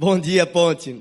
[0.00, 1.00] Bom dia, Ponte.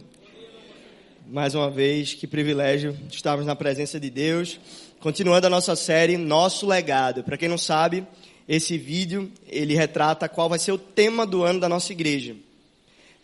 [1.27, 4.60] Mais uma vez, que privilégio estarmos na presença de Deus.
[5.00, 7.23] Continuando a nossa série Nosso Legado.
[7.23, 8.04] Para quem não sabe,
[8.49, 12.36] esse vídeo, ele retrata qual vai ser o tema do ano da nossa igreja.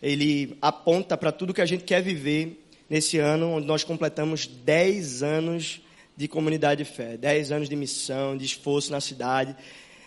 [0.00, 5.24] Ele aponta para tudo que a gente quer viver nesse ano, onde nós completamos 10
[5.24, 5.80] anos
[6.16, 9.56] de comunidade de fé, 10 anos de missão, de esforço na cidade.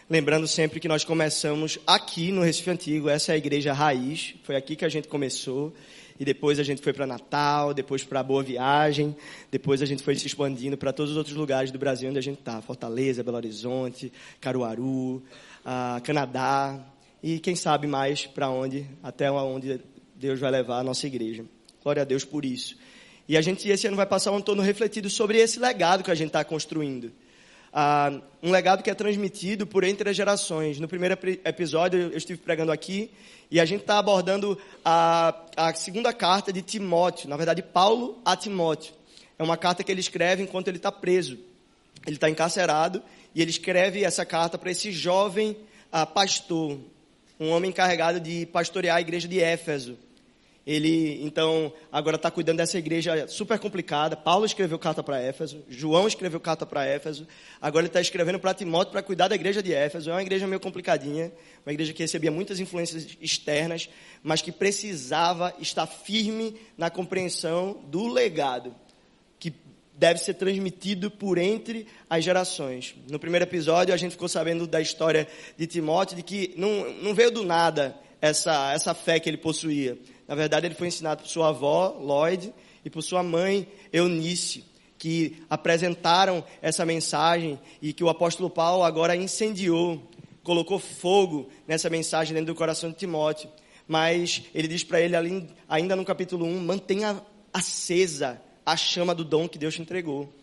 [0.09, 4.55] Lembrando sempre que nós começamos aqui no Recife Antigo, essa é a igreja raiz, foi
[4.55, 5.73] aqui que a gente começou.
[6.17, 9.13] E depois a gente foi para Natal, depois para Boa Viagem,
[9.51, 12.21] depois a gente foi se expandindo para todos os outros lugares do Brasil onde a
[12.21, 12.61] gente está.
[12.61, 15.21] Fortaleza, Belo Horizonte, Caruaru,
[15.65, 16.79] ah, Canadá
[17.21, 19.81] e quem sabe mais para onde, até onde
[20.15, 21.43] Deus vai levar a nossa igreja.
[21.83, 22.77] Glória a Deus por isso.
[23.27, 26.15] E a gente esse ano vai passar um torno refletido sobre esse legado que a
[26.15, 27.11] gente está construindo.
[27.79, 30.79] Ah, um legado que é transmitido por entre as gerações.
[30.79, 33.11] No primeiro episódio eu estive pregando aqui
[33.51, 38.35] e a gente está abordando a, a segunda carta de Timóteo, na verdade, Paulo a
[38.35, 38.95] Timóteo.
[39.37, 41.37] É uma carta que ele escreve enquanto ele está preso.
[42.07, 43.03] Ele está encarcerado
[43.35, 45.51] e ele escreve essa carta para esse jovem
[45.93, 46.79] uh, pastor,
[47.39, 49.99] um homem encarregado de pastorear a igreja de Éfeso.
[50.67, 54.17] Ele, então, agora está cuidando dessa igreja super complicada.
[54.17, 57.25] Paulo escreveu carta para Éfeso, João escreveu carta para Éfeso,
[57.61, 60.09] agora ele está escrevendo para Timóteo para cuidar da igreja de Éfeso.
[60.09, 61.31] É uma igreja meio complicadinha,
[61.65, 63.89] uma igreja que recebia muitas influências externas,
[64.21, 68.75] mas que precisava estar firme na compreensão do legado
[69.39, 69.53] que
[69.93, 72.93] deve ser transmitido por entre as gerações.
[73.09, 77.13] No primeiro episódio, a gente ficou sabendo da história de Timóteo, de que não, não
[77.15, 81.29] veio do nada essa, essa fé que ele possuía na verdade, ele foi ensinado por
[81.29, 84.65] sua avó, Lloyd, e por sua mãe, Eunice,
[84.97, 90.01] que apresentaram essa mensagem e que o apóstolo Paulo agora incendiou,
[90.43, 93.49] colocou fogo nessa mensagem dentro do coração de Timóteo.
[93.87, 95.15] Mas ele diz para ele,
[95.67, 97.21] ainda no capítulo 1, mantenha
[97.53, 100.33] acesa a chama do dom que Deus te entregou.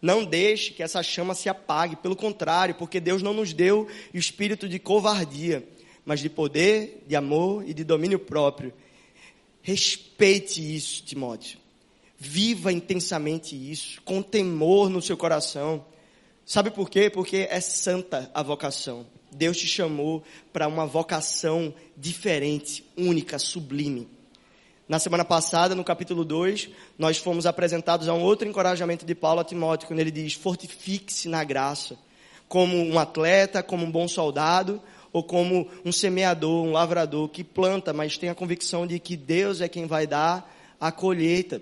[0.00, 4.68] Não deixe que essa chama se apague, pelo contrário, porque Deus não nos deu espírito
[4.68, 5.66] de covardia,
[6.04, 8.72] mas de poder, de amor e de domínio próprio.
[9.62, 11.58] Respeite isso, Timóteo.
[12.18, 15.84] Viva intensamente isso, com temor no seu coração.
[16.44, 17.08] Sabe por quê?
[17.08, 19.06] Porque é santa a vocação.
[19.30, 24.08] Deus te chamou para uma vocação diferente, única, sublime.
[24.88, 26.68] Na semana passada, no capítulo 2,
[26.98, 31.28] nós fomos apresentados a um outro encorajamento de Paulo a Timóteo, quando ele diz: fortifique-se
[31.28, 31.96] na graça,
[32.48, 37.92] como um atleta, como um bom soldado, ou como um semeador, um lavrador que planta,
[37.92, 40.50] mas tem a convicção de que Deus é quem vai dar
[40.80, 41.60] a colheita.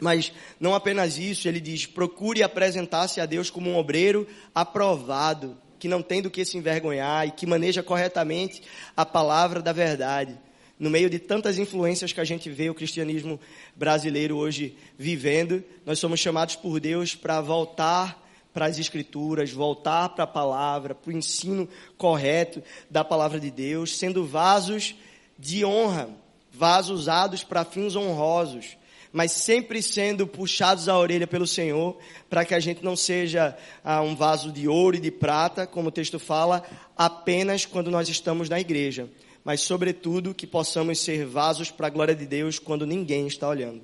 [0.00, 5.86] Mas não apenas isso, ele diz: procure apresentar-se a Deus como um obreiro aprovado, que
[5.86, 8.62] não tem do que se envergonhar e que maneja corretamente
[8.96, 10.36] a palavra da verdade.
[10.78, 13.38] No meio de tantas influências que a gente vê o cristianismo
[13.76, 18.21] brasileiro hoje vivendo, nós somos chamados por Deus para voltar
[18.52, 23.96] para as Escrituras, voltar para a palavra, para o ensino correto da palavra de Deus,
[23.96, 24.94] sendo vasos
[25.38, 26.08] de honra,
[26.52, 28.76] vasos usados para fins honrosos,
[29.12, 31.98] mas sempre sendo puxados à orelha pelo Senhor,
[32.30, 35.88] para que a gente não seja ah, um vaso de ouro e de prata, como
[35.88, 36.62] o texto fala,
[36.96, 39.08] apenas quando nós estamos na igreja,
[39.44, 43.82] mas sobretudo que possamos ser vasos para a glória de Deus quando ninguém está olhando.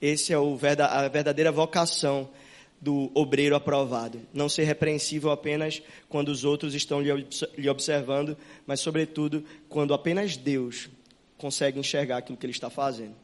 [0.00, 2.28] Esse é o, a verdadeira vocação
[2.80, 4.20] do obreiro aprovado.
[4.32, 8.36] Não ser repreensível apenas quando os outros estão lhe observando,
[8.66, 10.88] mas, sobretudo, quando apenas Deus
[11.36, 13.14] consegue enxergar aquilo que ele está fazendo.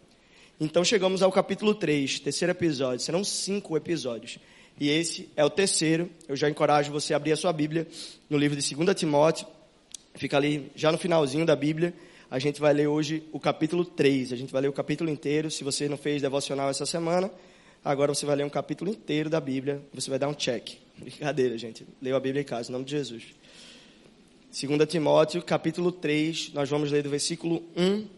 [0.61, 3.05] Então, chegamos ao capítulo 3, terceiro episódio.
[3.05, 4.39] Serão cinco episódios.
[4.79, 6.11] E esse é o terceiro.
[6.29, 7.87] Eu já encorajo você a abrir a sua Bíblia
[8.29, 9.47] no livro de 2 Timóteo.
[10.15, 11.95] Fica ali já no finalzinho da Bíblia.
[12.31, 14.33] A gente vai ler hoje o capítulo 3.
[14.33, 15.51] A gente vai ler o capítulo inteiro.
[15.51, 17.31] Se você não fez devocional essa semana,
[17.87, 20.71] Agora você vai ler um capítulo inteiro da Bíblia, você vai dar um check.
[20.99, 21.87] Brincadeira, gente.
[22.03, 23.27] Leu a Bíblia em casa, em nome de Jesus.
[24.61, 28.09] 2 Timóteo, capítulo 3, nós vamos ler do versículo 1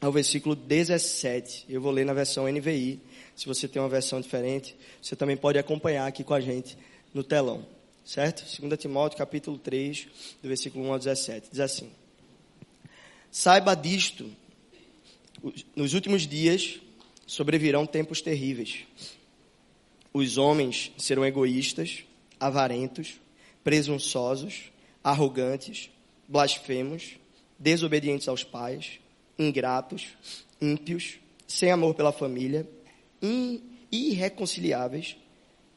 [0.00, 1.66] ao versículo 17.
[1.68, 3.00] Eu vou ler na versão NVI.
[3.36, 6.78] Se você tem uma versão diferente, você também pode acompanhar aqui com a gente
[7.12, 7.66] no telão.
[8.06, 8.46] Certo?
[8.62, 10.08] 2 Timóteo, capítulo 3,
[10.42, 11.48] do versículo 1 ao 17.
[11.50, 11.90] Diz assim:
[13.30, 14.30] Saiba disto,
[15.76, 16.80] nos últimos dias
[17.32, 18.84] sobrevirão tempos terríveis.
[20.12, 22.04] Os homens serão egoístas,
[22.38, 23.18] avarentos,
[23.64, 24.70] presunçosos,
[25.02, 25.90] arrogantes,
[26.28, 27.16] blasfemos,
[27.58, 29.00] desobedientes aos pais,
[29.38, 30.08] ingratos,
[30.60, 31.18] ímpios,
[31.48, 32.68] sem amor pela família,
[33.90, 35.16] irreconciliáveis,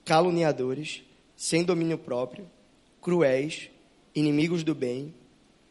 [0.04, 1.04] caluniadores,
[1.38, 2.52] sem domínio próprio,
[3.02, 3.70] cruéis,
[4.14, 5.16] inimigos do bem,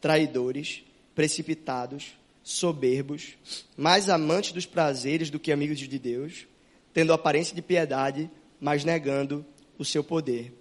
[0.01, 0.83] traidores,
[1.13, 3.35] precipitados, soberbos,
[3.75, 6.45] mais amantes dos prazeres do que amigos de Deus,
[6.93, 8.29] tendo aparência de piedade,
[8.61, 9.43] mas negando
[9.79, 10.53] o seu poder.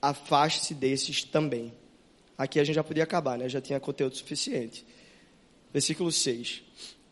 [0.00, 1.72] Afaste-se desses também.
[2.38, 3.48] Aqui a gente já podia acabar, né?
[3.48, 4.86] Já tinha conteúdo suficiente.
[5.72, 6.62] Versículo 6.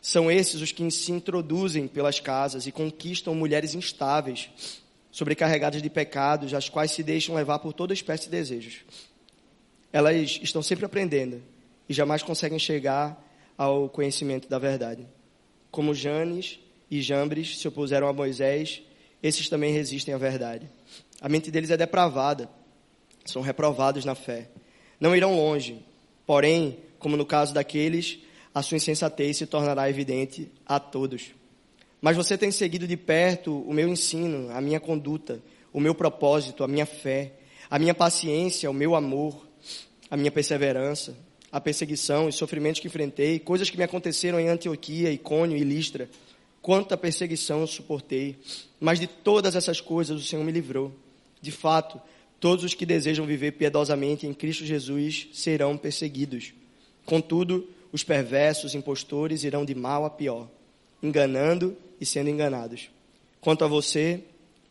[0.00, 4.49] São esses os que se introduzem pelas casas e conquistam mulheres instáveis,
[5.11, 8.85] sobrecarregadas de pecados, as quais se deixam levar por toda espécie de desejos.
[9.93, 11.43] Elas estão sempre aprendendo
[11.88, 13.27] e jamais conseguem chegar
[13.60, 15.06] ao conhecimento da verdade.
[15.70, 16.58] Como Janes
[16.90, 18.80] e Jambres se opuseram a Moisés,
[19.22, 20.66] esses também resistem à verdade.
[21.20, 22.48] A mente deles é depravada,
[23.22, 24.48] são reprovados na fé.
[24.98, 25.84] Não irão longe,
[26.24, 28.20] porém, como no caso daqueles,
[28.54, 31.32] a sua insensatez se tornará evidente a todos.
[32.00, 35.38] Mas você tem seguido de perto o meu ensino, a minha conduta,
[35.70, 37.34] o meu propósito, a minha fé,
[37.68, 39.46] a minha paciência, o meu amor,
[40.10, 41.14] a minha perseverança,
[41.52, 46.08] a perseguição e sofrimentos que enfrentei, coisas que me aconteceram em Antioquia, Icônio e Listra.
[46.62, 48.37] Quanta perseguição eu suportei,
[48.79, 50.93] mas de todas essas coisas o Senhor me livrou.
[51.41, 52.00] De fato,
[52.38, 56.52] todos os que desejam viver piedosamente em Cristo Jesus serão perseguidos.
[57.05, 60.49] Contudo, os perversos impostores irão de mal a pior,
[61.03, 62.91] enganando e sendo enganados.
[63.41, 64.23] Quanto a você,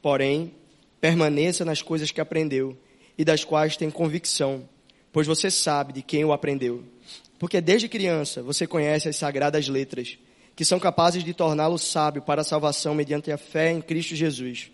[0.02, 0.54] porém,
[1.02, 2.78] permaneça nas coisas que aprendeu
[3.18, 4.64] e das quais tem convicção,
[5.12, 6.84] pois você sabe de quem o aprendeu.
[7.38, 10.18] Porque desde criança você conhece as sagradas letras,
[10.56, 14.70] que são capazes de torná-lo sábio para a salvação mediante a fé em Cristo Jesus.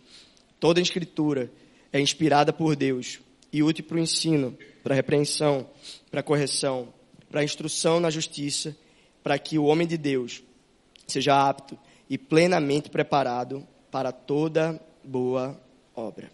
[0.59, 1.51] Toda escritura
[1.93, 3.19] é inspirada por Deus
[3.53, 5.69] e útil para o ensino, para a repreensão,
[6.09, 6.93] para a correção,
[7.29, 8.75] para a instrução na justiça,
[9.23, 10.43] para que o homem de Deus
[11.07, 11.77] seja apto
[12.09, 15.59] e plenamente preparado para toda boa
[15.95, 16.31] obra.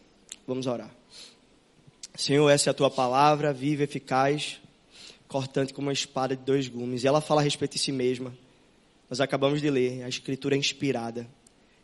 [0.47, 1.00] Vamos orar.
[2.15, 4.59] Senhor, essa é a tua palavra, viva, eficaz,
[5.27, 7.03] cortante como uma espada de dois gumes.
[7.03, 8.33] E ela fala a respeito de si mesma.
[9.09, 11.27] Nós acabamos de ler, a escritura é inspirada.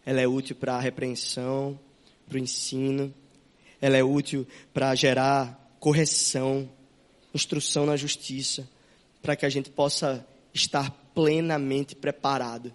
[0.06, 1.80] Ela é útil para a repreensão,
[2.28, 3.14] para o ensino.
[3.82, 6.70] Ela é útil para gerar correção,
[7.34, 8.68] instrução na justiça,
[9.22, 12.74] para que a gente possa estar plenamente preparado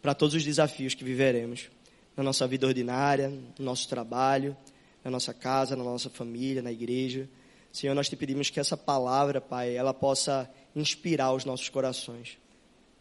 [0.00, 1.68] para todos os desafios que viveremos
[2.16, 4.56] na nossa vida ordinária, no nosso trabalho,
[5.04, 7.28] na nossa casa, na nossa família, na igreja.
[7.72, 12.38] Senhor, nós te pedimos que essa palavra, Pai, ela possa inspirar os nossos corações,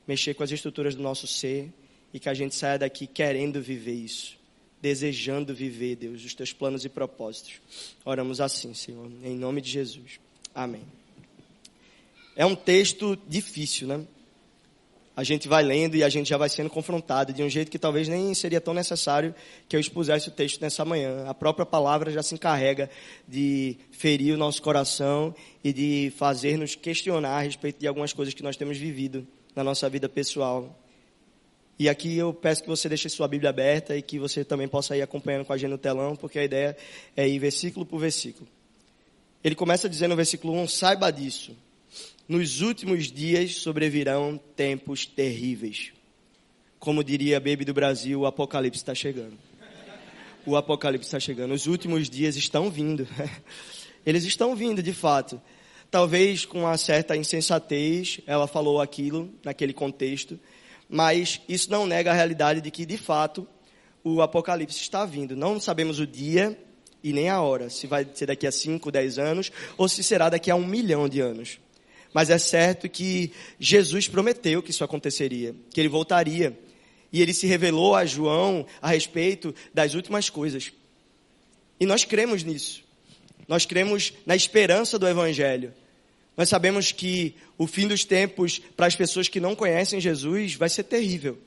[0.08, 1.72] mexer com as estruturas do nosso ser
[2.14, 4.38] e que a gente saia daqui querendo viver isso,
[4.82, 7.62] desejando viver, Deus, os teus planos e propósitos.
[8.06, 10.20] Oramos assim, Senhor, em nome de Jesus.
[10.54, 10.84] Amém.
[12.36, 14.06] É um texto difícil, né?
[15.18, 17.80] A gente vai lendo e a gente já vai sendo confrontado de um jeito que
[17.80, 19.34] talvez nem seria tão necessário
[19.68, 21.26] que eu expusesse o texto nessa manhã.
[21.26, 22.88] A própria palavra já se encarrega
[23.28, 25.34] de ferir o nosso coração
[25.64, 29.90] e de fazer-nos questionar a respeito de algumas coisas que nós temos vivido na nossa
[29.90, 30.80] vida pessoal.
[31.80, 34.96] E aqui eu peço que você deixe sua Bíblia aberta e que você também possa
[34.96, 36.78] ir acompanhando com a gente no telão, porque a ideia
[37.16, 38.48] é ir versículo por versículo.
[39.44, 41.58] Ele começa dizendo no versículo 1, saiba disso
[42.28, 45.94] nos últimos dias sobrevirão tempos terríveis.
[46.80, 49.38] Como diria a Baby do Brasil, o apocalipse está chegando.
[50.46, 51.54] O apocalipse está chegando.
[51.54, 53.08] Os últimos dias estão vindo.
[54.06, 55.42] Eles estão vindo, de fato.
[55.90, 60.38] Talvez com uma certa insensatez, ela falou aquilo naquele contexto,
[60.90, 63.48] mas isso não nega a realidade de que, de fato,
[64.04, 65.36] o apocalipse está vindo.
[65.36, 66.58] Não sabemos o dia
[67.02, 70.30] e nem a hora, se vai ser daqui a 5, 10 anos, ou se será
[70.30, 71.60] daqui a um milhão de anos.
[72.14, 76.58] Mas é certo que Jesus prometeu que isso aconteceria, que ele voltaria.
[77.12, 80.72] E ele se revelou a João a respeito das últimas coisas.
[81.80, 82.84] E nós cremos nisso.
[83.48, 85.74] Nós cremos na esperança do Evangelho.
[86.36, 90.70] Nós sabemos que o fim dos tempos, para as pessoas que não conhecem Jesus, vai
[90.70, 91.38] ser terrível.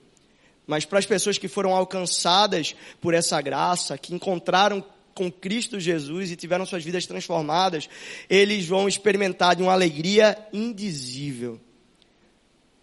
[0.67, 6.31] Mas para as pessoas que foram alcançadas por essa graça, que encontraram com Cristo Jesus
[6.31, 7.89] e tiveram suas vidas transformadas,
[8.29, 11.61] eles vão experimentar de uma alegria indizível,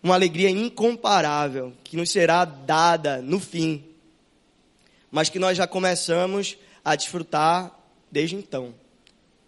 [0.01, 3.83] uma alegria incomparável, que nos será dada no fim,
[5.11, 7.77] mas que nós já começamos a desfrutar
[8.11, 8.73] desde então.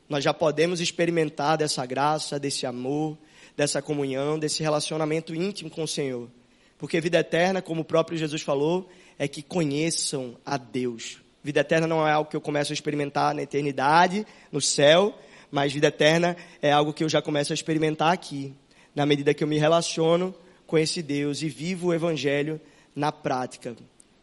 [0.07, 3.17] Nós já podemos experimentar dessa graça, desse amor,
[3.55, 6.29] dessa comunhão, desse relacionamento íntimo com o Senhor.
[6.77, 11.19] Porque vida eterna, como o próprio Jesus falou, é que conheçam a Deus
[11.49, 15.17] Vida eterna não é algo que eu começo a experimentar na eternidade, no céu,
[15.49, 18.53] mas vida eterna é algo que eu já começo a experimentar aqui,
[18.93, 20.31] na medida que eu me relaciono
[20.67, 22.61] com esse Deus e vivo o Evangelho
[22.95, 23.75] na prática.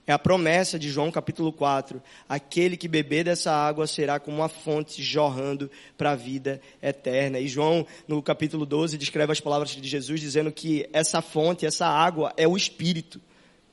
[0.06, 2.00] É a promessa de João capítulo 4.
[2.28, 5.68] Aquele que beber dessa água será como uma fonte jorrando
[5.98, 7.40] para a vida eterna.
[7.40, 11.88] E João, no capítulo 12, descreve as palavras de Jesus dizendo que essa fonte, essa
[11.88, 13.20] água é o Espírito.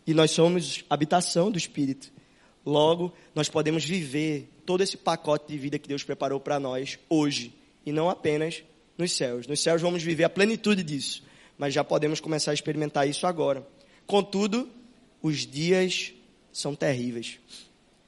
[0.07, 2.11] E nós somos habitação do Espírito.
[2.65, 7.53] Logo, nós podemos viver todo esse pacote de vida que Deus preparou para nós hoje.
[7.85, 8.63] E não apenas
[8.97, 9.47] nos céus.
[9.47, 11.23] Nos céus vamos viver a plenitude disso.
[11.57, 13.67] Mas já podemos começar a experimentar isso agora.
[14.07, 14.69] Contudo,
[15.21, 16.13] os dias
[16.51, 17.39] são terríveis.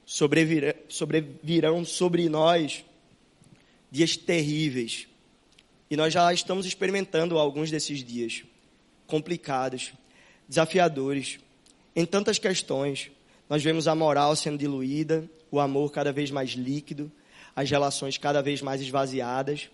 [0.05, 2.85] Sobrevirão, sobre nós
[3.91, 5.07] dias terríveis.
[5.89, 8.43] E nós já estamos experimentando alguns desses dias
[9.07, 9.93] complicados,
[10.47, 11.39] desafiadores,
[11.95, 13.12] em tantas questões.
[13.50, 17.12] Nós vemos a moral sendo diluída, o amor cada vez mais líquido,
[17.56, 19.70] as relações cada vez mais esvaziadas.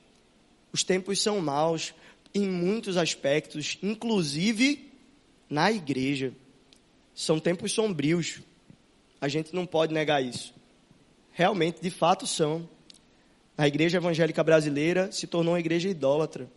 [0.72, 1.94] Os tempos são maus
[2.34, 4.92] em muitos aspectos, inclusive
[5.50, 6.34] na igreja.
[7.16, 8.40] São tempos sombrios.
[9.20, 10.54] A gente não pode negar isso.
[11.32, 12.68] Realmente, de fato, são.
[13.58, 16.50] A igreja evangélica brasileira se tornou uma igreja idólatra.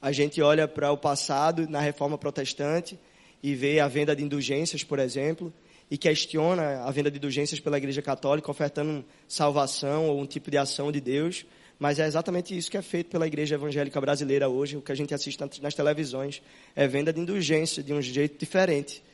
[0.00, 2.98] A gente olha para o passado, na reforma protestante,
[3.42, 5.52] e vê a venda de indulgências, por exemplo,
[5.92, 10.56] e questiona a venda de indulgências pela igreja católica, ofertando salvação ou um tipo de
[10.56, 11.44] ação de Deus.
[11.78, 14.94] Mas é exatamente isso que é feito pela igreja evangélica brasileira hoje, o que a
[14.94, 16.40] gente assiste nas televisões.
[16.74, 19.04] É venda de indulgência de um jeito diferente.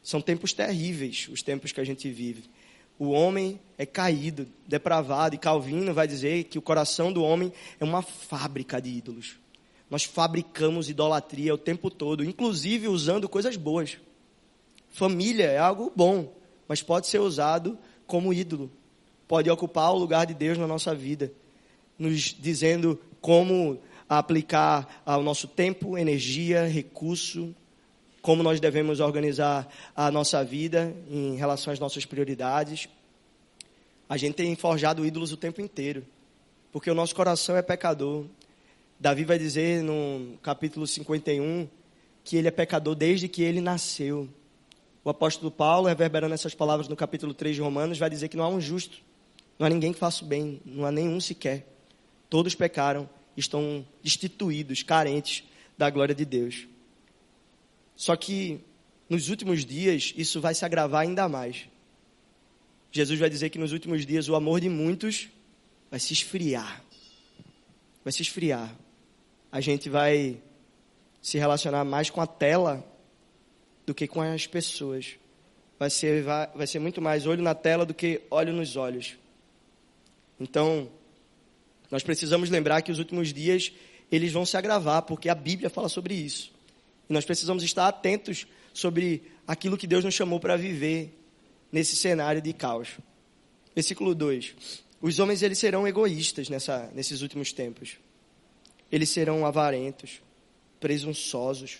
[0.00, 2.44] São tempos terríveis os tempos que a gente vive.
[3.00, 7.84] O homem é caído, depravado, e Calvino vai dizer que o coração do homem é
[7.84, 9.34] uma fábrica de ídolos.
[9.90, 13.98] Nós fabricamos idolatria o tempo todo, inclusive usando coisas boas.
[14.90, 16.32] Família é algo bom,
[16.66, 18.70] mas pode ser usado como ídolo.
[19.26, 21.32] Pode ocupar o lugar de Deus na nossa vida,
[21.98, 23.78] nos dizendo como
[24.08, 27.54] aplicar ao nosso tempo, energia, recurso,
[28.22, 32.88] como nós devemos organizar a nossa vida em relação às nossas prioridades.
[34.08, 36.04] A gente tem forjado ídolos o tempo inteiro,
[36.72, 38.24] porque o nosso coração é pecador.
[38.98, 41.68] Davi vai dizer no capítulo 51
[42.24, 44.28] que ele é pecador desde que ele nasceu.
[45.08, 48.44] O apóstolo Paulo, reverberando essas palavras no capítulo 3 de Romanos, vai dizer que não
[48.44, 48.98] há um justo,
[49.58, 51.66] não há ninguém que faça o bem, não há nenhum sequer.
[52.28, 55.44] Todos pecaram, estão destituídos, carentes
[55.78, 56.68] da glória de Deus.
[57.96, 58.60] Só que
[59.08, 61.66] nos últimos dias isso vai se agravar ainda mais.
[62.92, 65.30] Jesus vai dizer que nos últimos dias o amor de muitos
[65.90, 66.84] vai se esfriar.
[68.04, 68.76] Vai se esfriar.
[69.50, 70.38] A gente vai
[71.22, 72.86] se relacionar mais com a tela
[73.88, 75.16] do que com as pessoas.
[75.78, 79.16] Vai ser, vai, vai ser muito mais olho na tela do que olho nos olhos.
[80.38, 80.90] Então,
[81.90, 83.72] nós precisamos lembrar que os últimos dias
[84.12, 86.52] eles vão se agravar, porque a Bíblia fala sobre isso.
[87.08, 91.18] E nós precisamos estar atentos sobre aquilo que Deus nos chamou para viver
[91.72, 92.90] nesse cenário de caos.
[93.74, 94.54] Versículo 2.
[95.00, 97.96] Os homens eles serão egoístas nessa, nesses últimos tempos.
[98.92, 100.20] Eles serão avarentos,
[100.78, 101.78] presunçosos,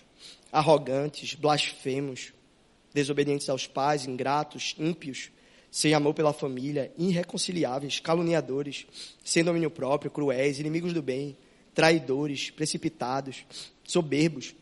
[0.52, 2.32] arrogantes, blasfemos,
[2.92, 5.30] desobedientes aos pais, ingratos, ímpios,
[5.70, 8.86] sem amor pela família, irreconciliáveis, caluniadores,
[9.22, 11.36] sem domínio próprio, cruéis, inimigos do bem,
[11.74, 13.44] traidores, precipitados,
[13.84, 14.54] soberbos,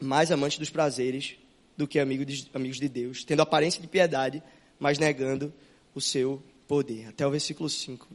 [0.00, 1.36] mais amantes dos prazeres
[1.76, 4.42] do que amigo de, amigos de Deus, tendo aparência de piedade,
[4.78, 5.52] mas negando
[5.94, 7.08] o seu poder.
[7.08, 8.08] Até o versículo 5.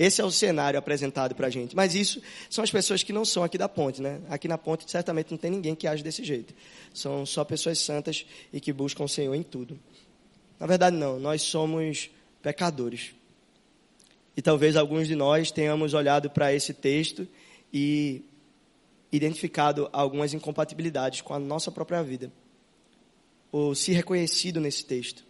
[0.00, 1.76] Esse é o cenário apresentado para a gente.
[1.76, 4.18] Mas isso são as pessoas que não são aqui da ponte, né?
[4.30, 6.54] Aqui na ponte certamente não tem ninguém que age desse jeito.
[6.94, 9.78] São só pessoas santas e que buscam o Senhor em tudo.
[10.58, 11.20] Na verdade, não.
[11.20, 12.08] Nós somos
[12.40, 13.12] pecadores.
[14.34, 17.28] E talvez alguns de nós tenhamos olhado para esse texto
[17.70, 18.24] e
[19.12, 22.32] identificado algumas incompatibilidades com a nossa própria vida,
[23.52, 25.26] ou se reconhecido nesse texto,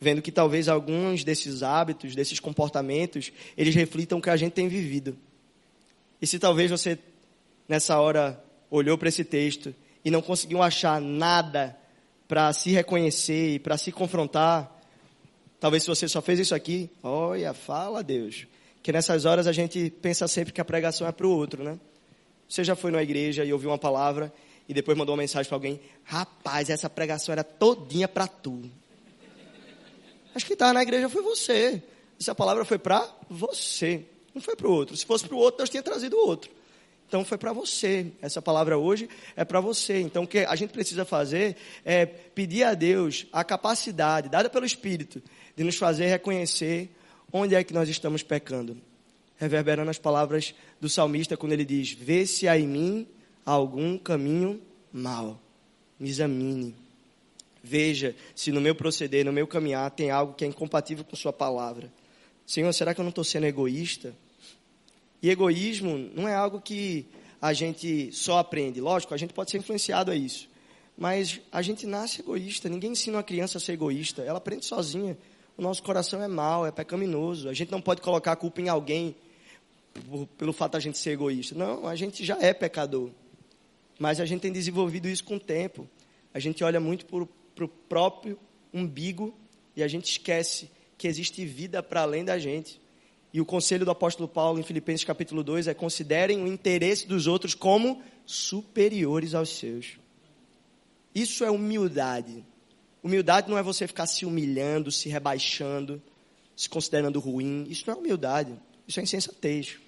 [0.00, 4.68] vendo que talvez alguns desses hábitos, desses comportamentos, eles reflitam o que a gente tem
[4.68, 5.16] vivido.
[6.20, 6.98] E se talvez você
[7.68, 9.74] nessa hora olhou para esse texto
[10.04, 11.76] e não conseguiu achar nada
[12.28, 14.70] para se reconhecer e para se confrontar,
[15.60, 18.46] talvez se você só fez isso aqui, olha, fala Deus,
[18.82, 21.78] que nessas horas a gente pensa sempre que a pregação é para o outro, né?
[22.48, 24.32] Você já foi na igreja e ouviu uma palavra
[24.68, 28.62] e depois mandou uma mensagem para alguém: Rapaz, essa pregação era todinha para tu.
[30.36, 31.82] Acho que estava na igreja foi você.
[32.20, 34.96] Essa palavra foi para você, não foi para o outro.
[34.96, 36.50] Se fosse para o outro, Deus tinha trazido o outro.
[37.08, 38.12] Então foi para você.
[38.20, 40.00] Essa palavra hoje é para você.
[40.00, 44.66] Então o que a gente precisa fazer é pedir a Deus a capacidade dada pelo
[44.66, 45.22] Espírito
[45.56, 46.90] de nos fazer reconhecer
[47.32, 48.76] onde é que nós estamos pecando
[49.36, 53.08] reverberando as palavras do salmista quando ele diz: Vê se há em mim
[53.44, 54.60] algum caminho
[54.92, 55.40] mau,
[55.98, 56.85] me examine.
[57.68, 61.32] Veja se no meu proceder, no meu caminhar, tem algo que é incompatível com Sua
[61.32, 61.92] palavra.
[62.46, 64.14] Senhor, será que eu não estou sendo egoísta?
[65.20, 67.06] E egoísmo não é algo que
[67.42, 68.80] a gente só aprende.
[68.80, 70.48] Lógico, a gente pode ser influenciado a isso.
[70.96, 72.68] Mas a gente nasce egoísta.
[72.68, 74.22] Ninguém ensina uma criança a ser egoísta.
[74.22, 75.18] Ela aprende sozinha.
[75.58, 77.48] O nosso coração é mau, é pecaminoso.
[77.48, 79.16] A gente não pode colocar a culpa em alguém
[80.38, 81.56] pelo fato de a gente ser egoísta.
[81.56, 83.10] Não, a gente já é pecador.
[83.98, 85.88] Mas a gente tem desenvolvido isso com o tempo.
[86.32, 87.06] A gente olha muito
[87.56, 88.38] para o próprio
[88.72, 89.34] umbigo
[89.74, 92.80] e a gente esquece que existe vida para além da gente.
[93.32, 97.26] E o conselho do apóstolo Paulo em Filipenses capítulo 2 é considerem o interesse dos
[97.26, 99.98] outros como superiores aos seus.
[101.14, 102.44] Isso é humildade.
[103.02, 106.00] Humildade não é você ficar se humilhando, se rebaixando,
[106.54, 107.66] se considerando ruim.
[107.68, 108.52] Isso não é humildade.
[108.86, 109.78] Isso é insensatez.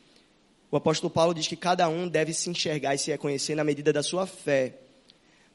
[0.71, 3.93] O apóstolo Paulo diz que cada um deve se enxergar e se reconhecer na medida
[3.93, 4.79] da sua fé,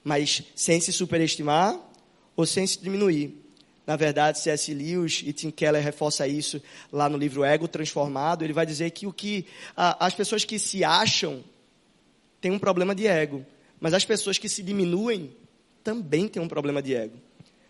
[0.03, 1.79] mas sem se superestimar
[2.35, 3.43] ou sem se diminuir.
[3.85, 4.73] Na verdade, C.S.
[4.73, 6.61] Lewis e Tim Keller reforça isso
[6.91, 8.43] lá no livro Ego Transformado.
[8.43, 11.43] Ele vai dizer que o que a, as pessoas que se acham
[12.39, 13.45] têm um problema de ego,
[13.79, 15.35] mas as pessoas que se diminuem
[15.83, 17.17] também têm um problema de ego.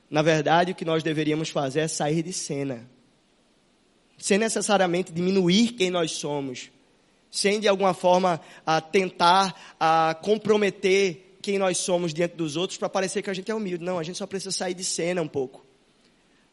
[0.10, 2.88] Na verdade, o que nós deveríamos fazer é sair de cena,
[4.18, 6.70] sem necessariamente diminuir quem nós somos,
[7.32, 12.90] sem de alguma forma a tentar a comprometer quem nós somos diante dos outros para
[12.90, 13.84] parecer que a gente é humilde.
[13.84, 15.64] Não, a gente só precisa sair de cena um pouco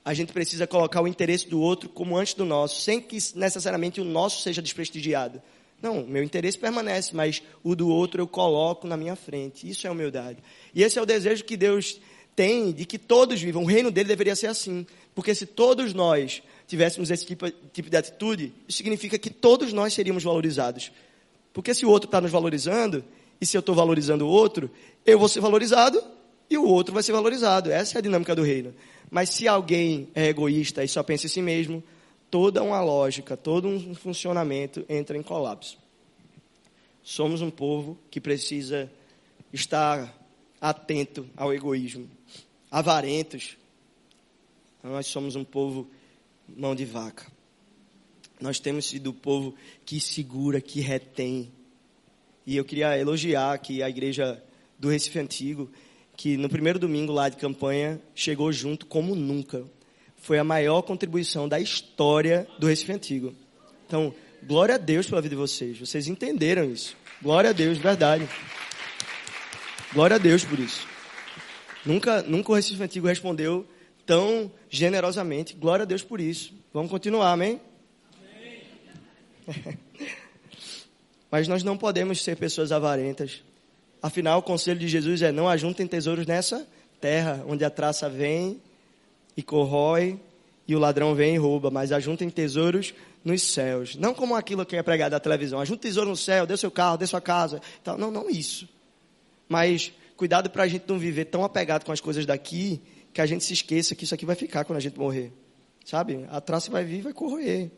[0.05, 4.01] a gente precisa colocar o interesse do outro como antes do nosso, sem que necessariamente
[4.01, 5.43] o nosso seja desprestigiado.
[5.83, 9.69] Não, meu interesse permanece, mas o do outro eu coloco na minha frente.
[9.69, 10.39] Isso é humildade.
[10.75, 12.01] E esse é o desejo que Deus
[12.37, 13.63] tem de que todos vivam.
[13.63, 14.87] O reino dele deveria ser assim.
[15.15, 19.95] Porque se todos nós tivéssemos esse tipo, tipo de atitude, isso significa que todos nós
[19.95, 20.93] seríamos valorizados.
[21.53, 23.03] Porque se o outro está nos valorizando,
[23.41, 24.71] e se eu estou valorizando o outro,
[25.05, 26.03] eu vou ser valorizado
[26.49, 27.71] e o outro vai ser valorizado.
[27.71, 28.75] Essa é a dinâmica do reino.
[29.11, 31.83] Mas se alguém é egoísta e só pensa em si mesmo,
[32.31, 35.79] toda uma lógica, todo um funcionamento entra em colapso.
[37.03, 38.91] Somos um povo que precisa
[39.53, 40.15] estar
[40.61, 42.09] atento ao egoísmo.
[42.71, 43.57] Avarentos.
[44.83, 45.89] Nós somos um povo
[46.49, 47.27] mão de vaca.
[48.41, 51.51] Nós temos sido o povo que segura, que retém.
[52.51, 54.43] E eu queria elogiar aqui a igreja
[54.77, 55.71] do Recife Antigo,
[56.17, 59.65] que no primeiro domingo lá de campanha chegou junto como nunca.
[60.17, 63.33] Foi a maior contribuição da história do Recife Antigo.
[63.87, 65.79] Então, glória a Deus pela vida de vocês.
[65.79, 66.97] Vocês entenderam isso.
[67.23, 68.29] Glória a Deus, verdade.
[69.93, 70.89] Glória a Deus por isso.
[71.87, 73.65] Nunca, nunca o Recife Antigo respondeu
[74.05, 75.55] tão generosamente.
[75.55, 76.53] Glória a Deus por isso.
[76.75, 77.61] Vamos continuar, amém?
[79.47, 79.79] amém.
[81.31, 83.43] Mas nós não podemos ser pessoas avarentas.
[84.03, 86.67] Afinal, o conselho de Jesus é: não ajuntem tesouros nessa
[87.01, 88.61] terra, onde a traça vem
[89.37, 90.19] e corrói
[90.67, 93.97] e o ladrão vem e rouba, mas ajuntem tesouros nos céus.
[93.97, 95.61] Não como aquilo que é pregado na televisão.
[95.61, 97.61] Ajunte tesouro no céu, dê seu carro, dê sua casa.
[97.99, 98.69] Não, não isso.
[99.49, 102.81] Mas cuidado para a gente não viver tão apegado com as coisas daqui
[103.13, 105.33] que a gente se esqueça que isso aqui vai ficar quando a gente morrer.
[105.85, 106.25] Sabe?
[106.31, 107.71] A traça vai vir e vai corroer.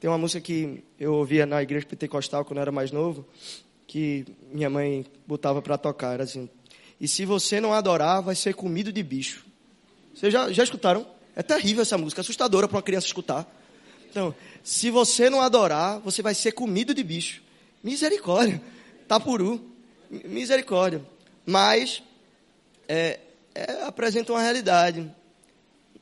[0.00, 3.26] Tem uma música que eu ouvia na igreja pentecostal quando eu era mais novo,
[3.86, 6.14] que minha mãe botava para tocar.
[6.14, 6.48] Era assim:
[6.98, 9.44] E se você não adorar, vai ser comido de bicho.
[10.14, 11.06] Vocês já, já escutaram?
[11.36, 13.46] É terrível essa música, assustadora para uma criança escutar.
[14.10, 14.34] Então,
[14.64, 17.42] se você não adorar, você vai ser comido de bicho.
[17.82, 18.60] Misericórdia.
[19.06, 19.60] Tapuru.
[20.10, 21.04] Misericórdia.
[21.44, 22.02] Mas,
[22.88, 23.20] é,
[23.54, 25.10] é, apresenta uma realidade.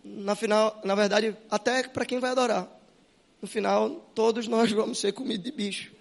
[0.05, 2.78] Na, final, na verdade, até para quem vai adorar.
[3.40, 5.92] No final, todos nós vamos ser comidos de bicho.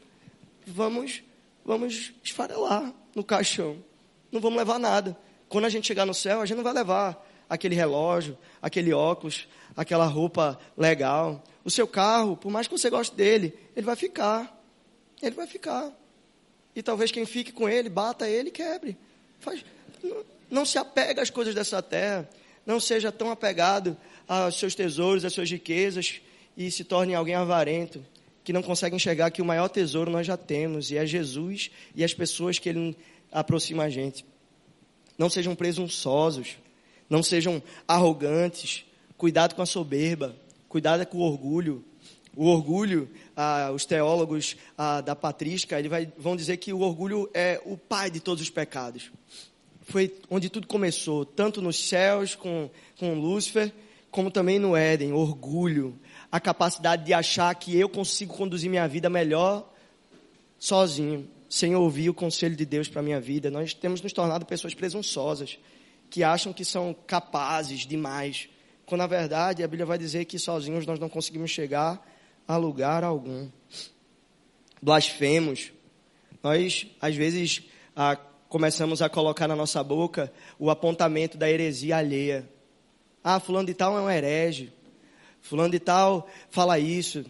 [0.66, 1.24] Vamos
[1.68, 3.84] vamos esfarelar no caixão.
[4.32, 5.18] Não vamos levar nada.
[5.50, 9.48] Quando a gente chegar no céu, a gente não vai levar aquele relógio, aquele óculos,
[9.76, 11.44] aquela roupa legal.
[11.66, 14.58] O seu carro, por mais que você goste dele, ele vai ficar.
[15.22, 15.92] Ele vai ficar.
[16.74, 18.98] E talvez quem fique com ele, bata ele e quebre.
[19.40, 19.66] Faz,
[20.02, 22.30] não, não se apega às coisas dessa terra.
[22.66, 23.98] Não seja tão apegado
[24.28, 26.22] aos seus tesouros, às suas riquezas
[26.58, 28.04] e se torne alguém avarento
[28.44, 32.04] que não consegue enxergar que o maior tesouro nós já temos, e é Jesus e
[32.04, 32.98] as pessoas que Ele
[33.32, 34.26] aproxima a gente.
[35.18, 36.58] Não sejam presunçosos,
[37.10, 38.86] não sejam arrogantes,
[39.18, 40.36] cuidado com a soberba,
[40.70, 41.84] cuidado com o orgulho.
[42.36, 47.30] O orgulho, ah, os teólogos ah, da patrística, ele vai, vão dizer que o orgulho
[47.34, 49.12] é o pai de todos os pecados.
[49.82, 53.74] Foi onde tudo começou, tanto nos céus com, com Lúcifer,
[54.12, 55.98] como também no Éden, orgulho,
[56.32, 59.72] a capacidade de achar que eu consigo conduzir minha vida melhor
[60.60, 63.50] sozinho, sem ouvir o conselho de Deus para minha vida.
[63.50, 65.58] Nós temos nos tornado pessoas presunçosas.
[66.10, 68.48] que acham que são capazes demais,
[68.86, 72.02] quando na verdade a Bíblia vai dizer que sozinhos nós não conseguimos chegar
[72.48, 73.50] a lugar algum.
[74.82, 75.74] Blasfemos.
[76.42, 77.64] Nós, às vezes,
[78.48, 82.50] começamos a colocar na nossa boca o apontamento da heresia alheia.
[83.24, 84.72] Ah, fulano de tal é um herege.
[85.48, 87.26] Fulano de tal fala isso,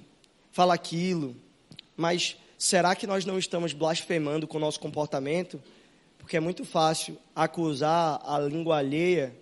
[0.52, 1.36] fala aquilo.
[1.96, 5.62] Mas será que nós não estamos blasfemando com o nosso comportamento?
[6.18, 9.36] Porque é muito fácil acusar a língua alheia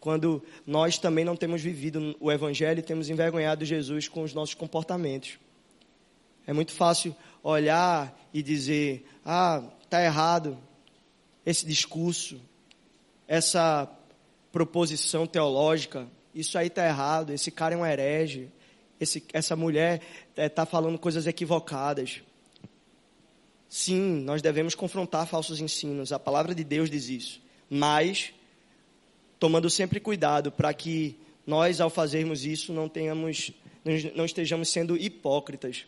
[0.00, 4.54] quando nós também não temos vivido o Evangelho e temos envergonhado Jesus com os nossos
[4.54, 5.38] comportamentos.
[6.44, 10.58] É muito fácil olhar e dizer: ah, está errado
[11.46, 12.40] esse discurso,
[13.28, 13.88] essa
[14.50, 18.48] proposição teológica, isso aí está errado, esse cara é um herege,
[19.00, 20.00] esse, essa mulher
[20.36, 22.22] está é, falando coisas equivocadas.
[23.68, 28.32] Sim, nós devemos confrontar falsos ensinos, a palavra de Deus diz isso, mas
[29.38, 33.52] tomando sempre cuidado para que nós, ao fazermos isso, não tenhamos,
[34.14, 35.86] não estejamos sendo hipócritas,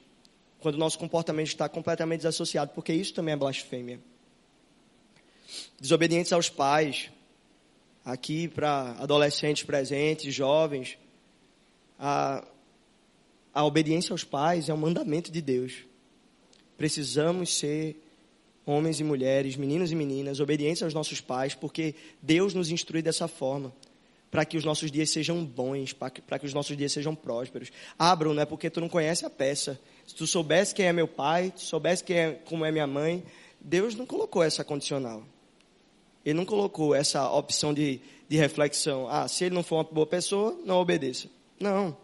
[0.60, 3.98] quando o nosso comportamento está completamente desassociado, porque isso também é blasfêmia.
[5.80, 7.10] Desobedientes aos pais,
[8.04, 10.98] aqui para adolescentes presentes, jovens,
[11.98, 12.44] a,
[13.52, 15.84] a obediência aos pais é um mandamento de Deus.
[16.76, 17.96] Precisamos ser
[18.64, 23.26] homens e mulheres, meninos e meninas, obedientes aos nossos pais, porque Deus nos instrui dessa
[23.28, 23.72] forma,
[24.30, 27.70] para que os nossos dias sejam bons, para que, que os nossos dias sejam prósperos.
[27.98, 29.78] Abram, não é porque tu não conhece a peça.
[30.06, 33.24] Se tu soubesse quem é meu pai, se soubesse quem é, como é minha mãe,
[33.60, 35.24] Deus não colocou essa condicional.
[36.24, 39.08] Ele não colocou essa opção de, de reflexão.
[39.08, 41.28] Ah, se ele não for uma boa pessoa, não obedeça.
[41.58, 41.96] Não.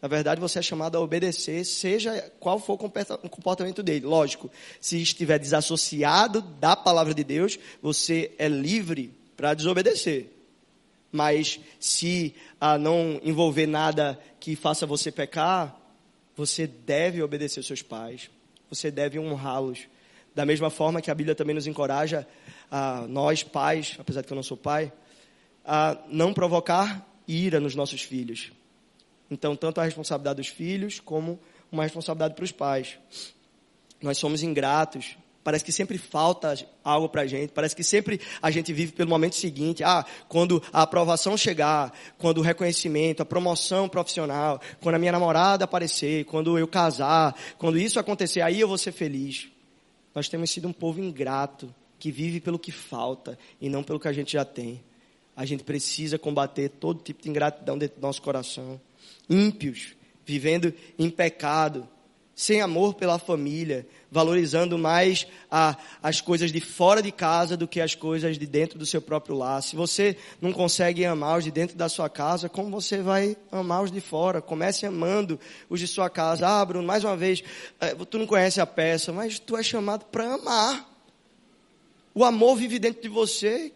[0.00, 4.04] Na verdade, você é chamado a obedecer, seja qual for o comportamento dele.
[4.04, 10.30] Lógico, se estiver desassociado da palavra de Deus, você é livre para desobedecer.
[11.10, 15.76] Mas se ah, não envolver nada que faça você pecar,
[16.36, 18.30] você deve obedecer seus pais.
[18.68, 19.88] Você deve honrá-los.
[20.36, 22.26] Da mesma forma que a Bíblia também nos encoraja
[22.70, 24.92] a nós, pais, apesar de que eu não sou pai,
[25.64, 28.52] a não provocar ira nos nossos filhos.
[29.30, 31.40] Então, tanto a responsabilidade dos filhos, como
[31.72, 32.98] uma responsabilidade para os pais.
[34.02, 35.16] Nós somos ingratos.
[35.42, 37.54] Parece que sempre falta algo para a gente.
[37.54, 39.82] Parece que sempre a gente vive pelo momento seguinte.
[39.82, 45.64] Ah, quando a aprovação chegar, quando o reconhecimento, a promoção profissional, quando a minha namorada
[45.64, 49.55] aparecer, quando eu casar, quando isso acontecer, aí eu vou ser feliz.
[50.16, 54.08] Nós temos sido um povo ingrato que vive pelo que falta e não pelo que
[54.08, 54.82] a gente já tem.
[55.36, 58.80] A gente precisa combater todo tipo de ingratidão dentro do nosso coração.
[59.28, 61.86] Ímpios, vivendo em pecado,
[62.34, 67.82] sem amor pela família, valorizando mais a, as coisas de fora de casa do que
[67.82, 69.62] as coisas de dentro do seu próprio lar.
[69.62, 73.82] Se você não consegue amar os de dentro da sua casa, como você vai amar
[73.82, 74.40] os de fora?
[74.40, 76.48] Comece amando os de sua casa.
[76.48, 77.44] Ah, Bruno, mais uma vez,
[77.78, 80.90] eh, tu não conhece a peça, mas tu é chamado para amar.
[82.14, 83.70] O amor vive dentro de você.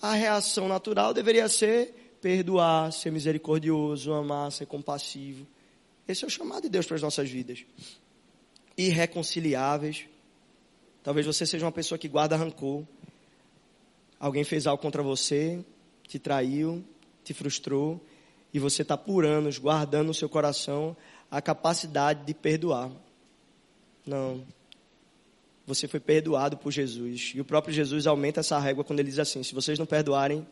[0.00, 5.44] A reação natural deveria ser perdoar, ser misericordioso, amar, ser compassivo.
[6.06, 7.64] Esse é o chamado de Deus para as nossas vidas.
[8.76, 10.06] Irreconciliáveis.
[11.02, 12.84] Talvez você seja uma pessoa que guarda rancor.
[14.18, 15.64] Alguém fez algo contra você,
[16.06, 16.84] te traiu,
[17.22, 18.00] te frustrou,
[18.52, 20.96] e você está por anos guardando no seu coração
[21.30, 22.90] a capacidade de perdoar.
[24.06, 24.44] Não,
[25.66, 27.32] você foi perdoado por Jesus.
[27.34, 30.46] E o próprio Jesus aumenta essa régua quando ele diz assim: se vocês não perdoarem,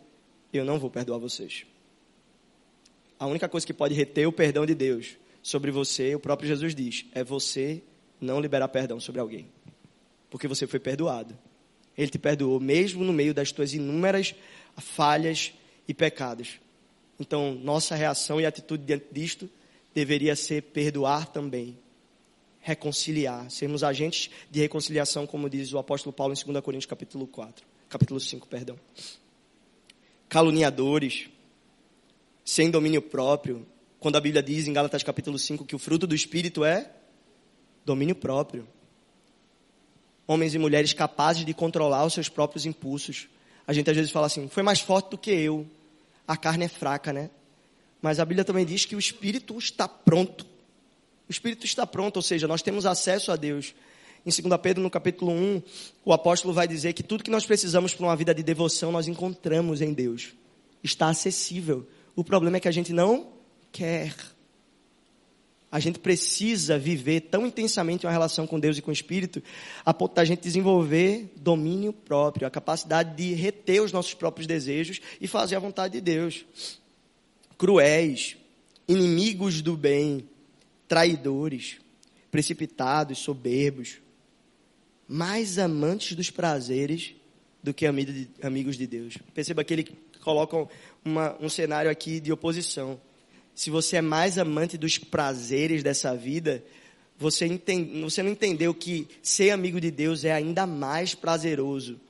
[0.52, 1.64] eu não vou perdoar vocês.
[3.18, 6.74] A única coisa que pode reter o perdão de Deus sobre você, o próprio Jesus
[6.74, 7.82] diz, é você
[8.24, 9.46] não liberar perdão sobre alguém.
[10.30, 11.36] Porque você foi perdoado.
[11.96, 14.34] Ele te perdoou, mesmo no meio das tuas inúmeras
[14.76, 15.52] falhas
[15.86, 16.58] e pecados.
[17.20, 19.48] Então, nossa reação e atitude diante disto
[19.94, 21.78] deveria ser perdoar também
[22.64, 27.64] reconciliar, sermos agentes de reconciliação, como diz o apóstolo Paulo em 2 Coríntios capítulo 4,
[27.90, 28.80] capítulo 5, perdão.
[30.30, 31.28] Caluniadores,
[32.42, 33.66] sem domínio próprio,
[34.00, 36.90] quando a Bíblia diz em Gálatas capítulo 5 que o fruto do espírito é
[37.84, 38.66] domínio próprio.
[40.26, 43.28] Homens e mulheres capazes de controlar os seus próprios impulsos.
[43.66, 45.66] A gente às vezes fala assim: "Foi mais forte do que eu".
[46.26, 47.30] A carne é fraca, né?
[48.00, 50.46] Mas a Bíblia também diz que o espírito está pronto
[51.28, 53.74] o Espírito está pronto, ou seja, nós temos acesso a Deus.
[54.26, 55.62] Em 2 Pedro, no capítulo 1,
[56.04, 59.08] o apóstolo vai dizer que tudo que nós precisamos para uma vida de devoção, nós
[59.08, 60.34] encontramos em Deus.
[60.82, 61.88] Está acessível.
[62.14, 63.28] O problema é que a gente não
[63.72, 64.14] quer.
[65.74, 69.42] A gente precisa viver tão intensamente uma relação com Deus e com o Espírito,
[69.84, 75.00] a ponto da gente desenvolver domínio próprio, a capacidade de reter os nossos próprios desejos
[75.20, 76.46] e fazer a vontade de Deus.
[77.58, 78.36] Cruéis,
[78.86, 80.28] inimigos do bem,
[80.86, 81.78] traidores,
[82.30, 83.98] precipitados, soberbos,
[85.08, 87.16] mais amantes dos prazeres
[87.60, 87.84] do que
[88.40, 89.18] amigos de Deus.
[89.34, 89.88] Perceba que ele
[90.22, 90.68] coloca
[91.04, 92.96] uma, um cenário aqui de oposição
[93.54, 96.64] se você é mais amante dos prazeres dessa vida,
[97.16, 102.00] você, entende, você não entendeu que ser amigo de Deus é ainda mais prazeroso.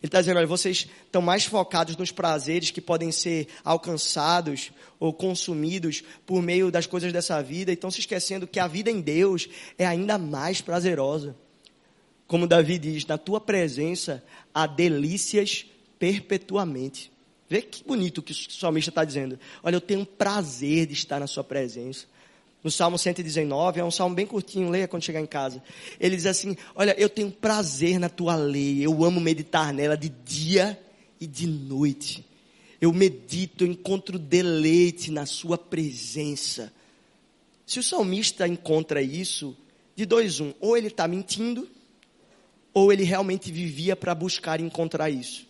[0.00, 5.12] Ele está dizendo, olha, vocês estão mais focados nos prazeres que podem ser alcançados ou
[5.12, 9.00] consumidos por meio das coisas dessa vida, e estão se esquecendo que a vida em
[9.00, 11.34] Deus é ainda mais prazerosa.
[12.28, 14.22] Como Davi diz, na tua presença
[14.54, 15.66] há delícias
[15.98, 17.10] perpetuamente.
[17.48, 19.38] Vê que bonito que o salmista está dizendo.
[19.62, 22.06] Olha, eu tenho prazer de estar na sua presença.
[22.62, 25.62] No Salmo 119, é um salmo bem curtinho, leia quando chegar em casa.
[25.98, 30.08] Ele diz assim: Olha, eu tenho prazer na tua lei, eu amo meditar nela de
[30.08, 30.78] dia
[31.20, 32.24] e de noite.
[32.80, 36.72] Eu medito, eu encontro deleite na sua presença.
[37.64, 39.56] Se o salmista encontra isso,
[39.96, 41.68] de dois um, ou ele está mentindo,
[42.74, 45.47] ou ele realmente vivia para buscar encontrar isso.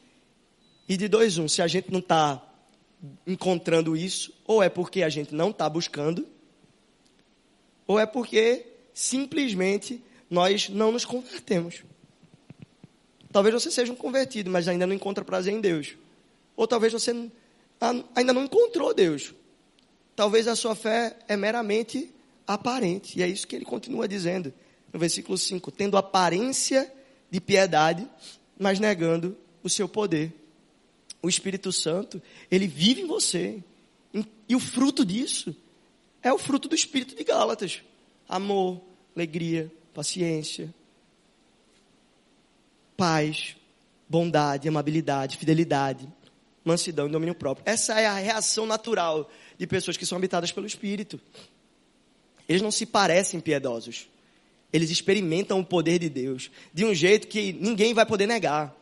[0.88, 2.42] E de dois, um, se a gente não está
[3.26, 6.26] encontrando isso, ou é porque a gente não está buscando,
[7.86, 11.84] ou é porque simplesmente nós não nos convertemos.
[13.30, 15.94] Talvez você seja um convertido, mas ainda não encontra prazer em Deus.
[16.56, 17.14] Ou talvez você
[18.14, 19.34] ainda não encontrou Deus.
[20.16, 22.10] Talvez a sua fé é meramente
[22.46, 23.18] aparente.
[23.18, 24.52] E é isso que ele continua dizendo
[24.92, 26.90] no versículo 5: tendo aparência
[27.30, 28.08] de piedade,
[28.58, 30.32] mas negando o seu poder
[31.22, 33.62] o Espírito Santo, ele vive em você.
[34.48, 35.54] E o fruto disso
[36.22, 37.82] é o fruto do Espírito de Gálatas:
[38.28, 38.80] amor,
[39.14, 40.72] alegria, paciência,
[42.96, 43.56] paz,
[44.08, 46.08] bondade, amabilidade, fidelidade,
[46.64, 47.64] mansidão e domínio próprio.
[47.66, 51.20] Essa é a reação natural de pessoas que são habitadas pelo Espírito.
[52.48, 54.08] Eles não se parecem piedosos.
[54.72, 58.74] Eles experimentam o poder de Deus de um jeito que ninguém vai poder negar.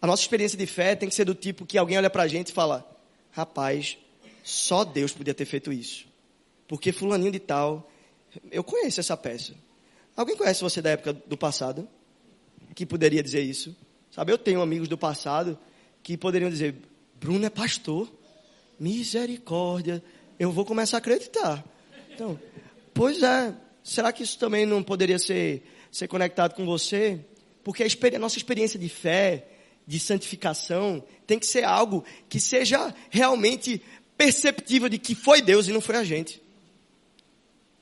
[0.00, 2.28] A nossa experiência de fé tem que ser do tipo que alguém olha para a
[2.28, 2.88] gente e fala:
[3.32, 3.98] rapaz,
[4.42, 6.06] só Deus podia ter feito isso.
[6.66, 7.90] Porque Fulaninho de Tal,
[8.50, 9.54] eu conheço essa peça.
[10.16, 11.88] Alguém conhece você da época do passado?
[12.74, 13.76] Que poderia dizer isso?
[14.10, 15.58] Sabe, eu tenho amigos do passado
[16.02, 16.74] que poderiam dizer:
[17.18, 18.08] Bruno é pastor.
[18.78, 20.02] Misericórdia.
[20.38, 21.64] Eu vou começar a acreditar.
[22.14, 22.38] Então,
[22.94, 23.52] pois é.
[23.82, 27.18] Será que isso também não poderia ser, ser conectado com você?
[27.64, 29.46] Porque a, a nossa experiência de fé,
[29.88, 33.80] de santificação tem que ser algo que seja realmente
[34.18, 36.42] perceptível de que foi Deus e não foi a gente.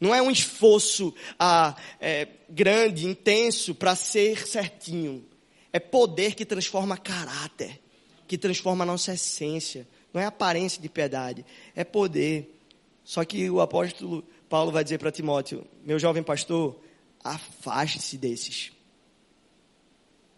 [0.01, 5.27] Não é um esforço ah, é, grande, intenso para ser certinho.
[5.73, 7.81] É poder que transforma caráter,
[8.29, 9.85] que transforma a nossa essência.
[10.15, 12.57] Não é aparência de piedade, é poder.
[13.03, 16.79] Só que o apóstolo Paulo vai dizer para Timóteo: meu jovem pastor,
[17.25, 18.76] afaste-se desses.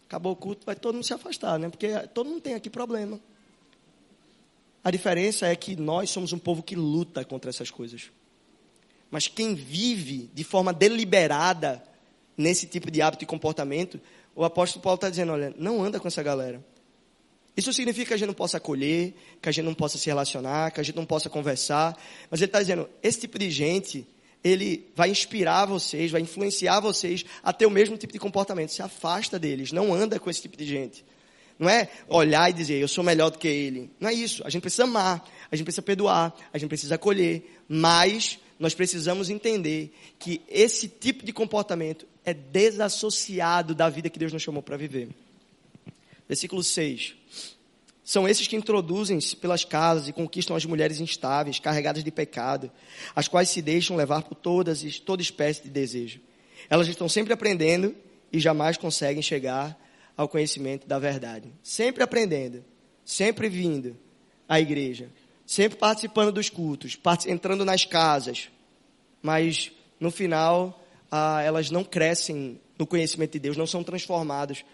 [0.09, 1.69] Acabou o culto, vai todo mundo se afastar, né?
[1.69, 3.19] Porque todo mundo tem aqui problema.
[4.83, 8.09] A diferença é que nós somos um povo que luta contra essas coisas.
[9.11, 11.83] Mas quem vive de forma deliberada
[12.35, 14.01] nesse tipo de hábito e comportamento,
[14.35, 16.65] o apóstolo Paulo está dizendo: olha, não anda com essa galera.
[17.55, 20.71] Isso significa que a gente não possa acolher, que a gente não possa se relacionar,
[20.71, 21.95] que a gente não possa conversar.
[22.31, 24.07] Mas ele está dizendo: esse tipo de gente
[24.43, 28.71] ele vai inspirar vocês, vai influenciar vocês a ter o mesmo tipo de comportamento.
[28.71, 31.03] Se afasta deles, não anda com esse tipo de gente.
[31.57, 33.89] Não é olhar e dizer, eu sou melhor do que ele.
[33.99, 34.41] Não é isso.
[34.45, 37.59] A gente precisa amar, a gente precisa perdoar, a gente precisa acolher.
[37.67, 44.31] Mas nós precisamos entender que esse tipo de comportamento é desassociado da vida que Deus
[44.31, 45.09] nos chamou para viver.
[46.29, 47.18] Versículo 6.
[48.09, 52.71] São esses que introduzem-se pelas casas e conquistam as mulheres instáveis, carregadas de pecado,
[53.15, 56.19] as quais se deixam levar por todas, toda espécie de desejo.
[56.71, 57.95] Elas estão sempre aprendendo
[58.33, 59.79] e jamais conseguem chegar
[60.17, 61.53] ao conhecimento da verdade.
[61.61, 62.65] Sempre aprendendo,
[63.05, 63.95] sempre vindo
[64.47, 65.11] à igreja,
[65.45, 68.49] sempre participando dos cultos, entrando nas casas,
[69.21, 74.65] mas no final ah, elas não crescem no conhecimento de Deus, não são transformadas.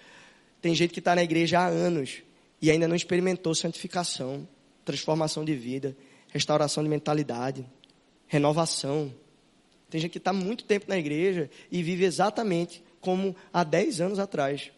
[0.61, 2.23] Tem gente que está na igreja há anos
[2.65, 4.47] e ainda não experimentou santificação,
[4.83, 5.95] transformação de vida,
[6.29, 7.63] restauração de mentalidade,
[8.25, 9.13] renovação.
[9.87, 14.17] Tem gente que está muito tempo na igreja e vive exatamente como há 10 anos
[14.17, 14.71] atrás.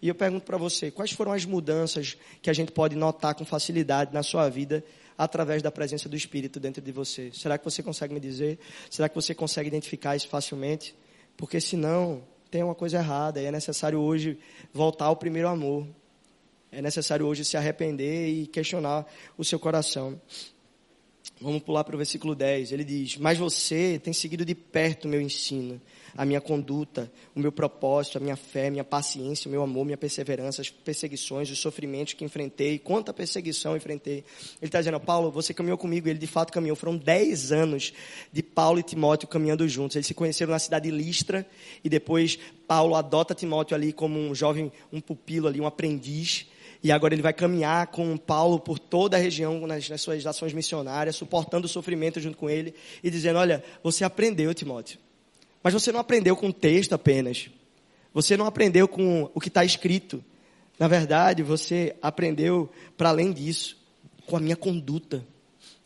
[0.00, 3.44] E eu pergunto para você, quais foram as mudanças que a gente pode notar com
[3.44, 4.82] facilidade na sua vida
[5.18, 7.30] através da presença do Espírito dentro de você?
[7.34, 8.58] Será que você consegue me dizer?
[8.88, 10.94] Será que você consegue identificar isso facilmente?
[11.36, 14.38] Porque senão, tem uma coisa errada e é necessário hoje
[14.72, 15.86] voltar ao primeiro amor.
[16.72, 19.04] É necessário hoje se arrepender e questionar
[19.36, 20.20] o seu coração.
[21.42, 22.70] Vamos pular para o versículo 10.
[22.70, 25.80] Ele diz: Mas você tem seguido de perto o meu ensino,
[26.14, 29.96] a minha conduta, o meu propósito, a minha fé, minha paciência, o meu amor, minha
[29.96, 34.22] perseverança, as perseguições, os sofrimentos que enfrentei, quanta perseguição enfrentei.
[34.60, 36.08] Ele está dizendo: Paulo, você caminhou comigo.
[36.08, 36.76] Ele de fato caminhou.
[36.76, 37.94] Foram 10 anos
[38.30, 39.96] de Paulo e Timóteo caminhando juntos.
[39.96, 41.46] Eles se conheceram na cidade de Listra
[41.82, 46.49] e depois Paulo adota Timóteo ali como um jovem, um pupilo ali, um aprendiz.
[46.82, 50.52] E agora ele vai caminhar com Paulo por toda a região nas, nas suas ações
[50.52, 54.98] missionárias, suportando o sofrimento junto com ele e dizendo: Olha, você aprendeu, Timóteo.
[55.62, 57.50] Mas você não aprendeu com o texto apenas.
[58.14, 60.24] Você não aprendeu com o que está escrito.
[60.78, 63.76] Na verdade, você aprendeu para além disso,
[64.26, 65.22] com a minha conduta.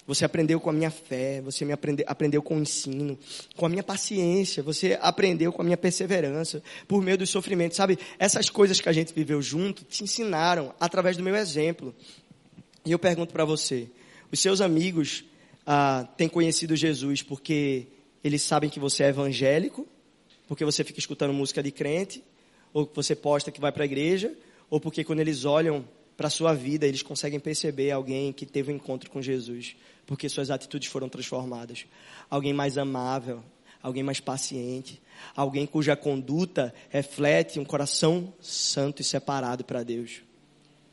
[0.06, 3.18] Você aprendeu com a minha fé, você me aprende, aprendeu com o ensino,
[3.56, 7.76] com a minha paciência, você aprendeu com a minha perseverança, por meio dos sofrimentos.
[7.76, 11.94] Sabe, essas coisas que a gente viveu junto te ensinaram através do meu exemplo.
[12.84, 13.88] E eu pergunto para você:
[14.30, 15.24] os seus amigos
[15.66, 17.86] ah, têm conhecido Jesus porque
[18.22, 19.86] eles sabem que você é evangélico,
[20.46, 22.22] porque você fica escutando música de crente,
[22.74, 24.36] ou que você posta que vai para a igreja,
[24.68, 25.82] ou porque quando eles olham
[26.16, 30.28] para a sua vida, eles conseguem perceber alguém que teve um encontro com Jesus porque
[30.28, 31.86] suas atitudes foram transformadas.
[32.28, 33.42] Alguém mais amável,
[33.82, 35.00] alguém mais paciente,
[35.34, 40.22] alguém cuja conduta reflete um coração santo e separado para Deus.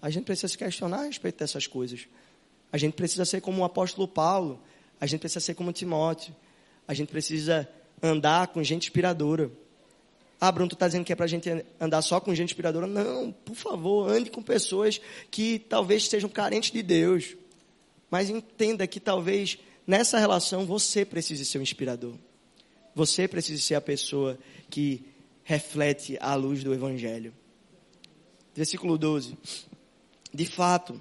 [0.02, 2.08] A gente precisa se questionar a respeito dessas coisas.
[2.72, 4.62] A gente precisa ser como o apóstolo Paulo,
[5.00, 6.36] a gente precisa ser como Timóteo,
[6.88, 7.68] a gente precisa
[8.02, 9.52] andar com gente inspiradora.
[10.44, 11.48] Ah, Bruno, tu está dizendo que é para a gente
[11.80, 12.88] andar só com gente inspiradora?
[12.88, 15.00] Não, por favor, ande com pessoas
[15.30, 17.38] que talvez sejam carentes de Deus.
[18.10, 22.16] Mas entenda que talvez nessa relação você precise ser o inspirador.
[22.96, 24.36] Você precise ser a pessoa
[24.68, 25.06] que
[25.44, 27.32] reflete a luz do Evangelho.
[28.56, 29.38] Versículo 12.
[30.34, 31.00] De fato,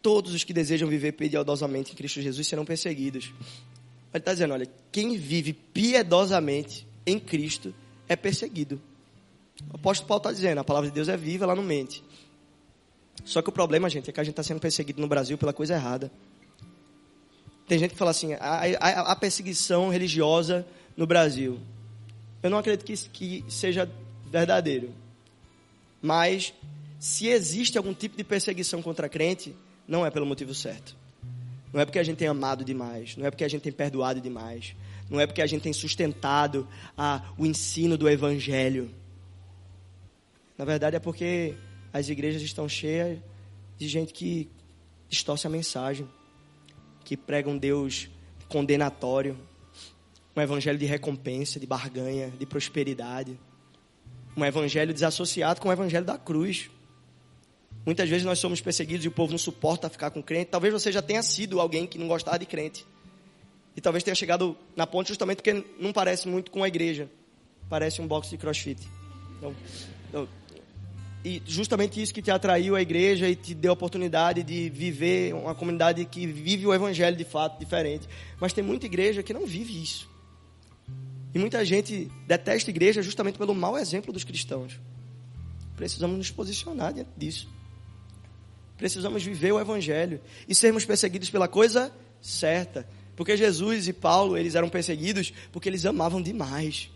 [0.00, 3.26] todos os que desejam viver piedosamente em Cristo Jesus serão perseguidos.
[3.26, 7.74] Ele está dizendo: olha, quem vive piedosamente em Cristo
[8.10, 8.82] é perseguido.
[9.72, 12.02] O apóstolo Paulo está dizendo: a palavra de Deus é viva, ela não mente.
[13.24, 15.52] Só que o problema, gente, é que a gente está sendo perseguido no Brasil pela
[15.52, 16.10] coisa errada.
[17.68, 21.60] Tem gente que fala assim, a, a, a perseguição religiosa no Brasil.
[22.42, 23.88] Eu não acredito que, que seja
[24.28, 24.92] verdadeiro.
[26.02, 26.52] Mas,
[26.98, 29.54] se existe algum tipo de perseguição contra crente,
[29.86, 30.96] não é pelo motivo certo.
[31.72, 34.20] Não é porque a gente tem amado demais, não é porque a gente tem perdoado
[34.20, 34.74] demais,
[35.10, 38.94] não é porque a gente tem sustentado a, o ensino do evangelho.
[40.56, 41.56] Na verdade é porque
[41.92, 43.18] as igrejas estão cheias
[43.76, 44.48] de gente que
[45.08, 46.08] distorce a mensagem
[47.04, 48.08] que pregam um Deus
[48.48, 49.36] condenatório,
[50.36, 53.36] um evangelho de recompensa, de barganha, de prosperidade,
[54.36, 56.70] um evangelho desassociado com o evangelho da cruz.
[57.84, 60.50] Muitas vezes nós somos perseguidos e o povo não suporta ficar com crente.
[60.50, 62.86] Talvez você já tenha sido alguém que não gostava de crente.
[63.76, 67.08] E talvez tenha chegado na ponte justamente porque não parece muito com a igreja.
[67.68, 68.80] Parece um box de crossfit.
[69.38, 69.54] Então,
[70.08, 70.28] então,
[71.24, 75.34] e justamente isso que te atraiu à igreja e te deu a oportunidade de viver
[75.34, 78.08] uma comunidade que vive o evangelho de fato diferente.
[78.40, 80.08] Mas tem muita igreja que não vive isso.
[81.34, 84.80] E muita gente detesta a igreja justamente pelo mau exemplo dos cristãos.
[85.76, 87.48] Precisamos nos posicionar diante disso.
[88.78, 92.88] Precisamos viver o evangelho e sermos perseguidos pela coisa certa.
[93.16, 96.90] Porque Jesus e Paulo, eles eram perseguidos porque eles amavam demais.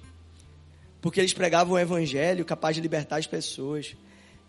[1.01, 3.95] Porque eles pregavam o evangelho capaz de libertar as pessoas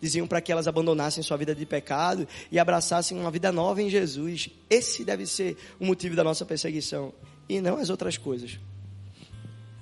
[0.00, 3.88] diziam para que elas abandonassem sua vida de pecado e abraçassem uma vida nova em
[3.88, 4.50] Jesus.
[4.68, 7.12] Esse deve ser o motivo da nossa perseguição
[7.48, 8.58] e não as outras coisas.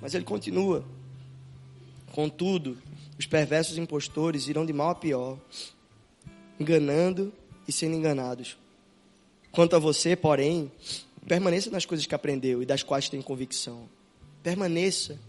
[0.01, 0.85] Mas ele continua.
[2.11, 2.77] Contudo,
[3.19, 5.37] os perversos impostores irão de mal a pior,
[6.59, 7.33] enganando
[7.67, 8.57] e sendo enganados.
[9.51, 10.71] Quanto a você, porém,
[11.27, 13.89] permaneça nas coisas que aprendeu e das quais tem convicção.
[14.43, 15.19] Permaneça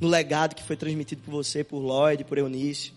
[0.00, 2.92] no legado que foi transmitido por você, por Lloyd, por Eunice